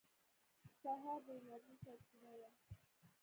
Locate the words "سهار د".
0.81-1.27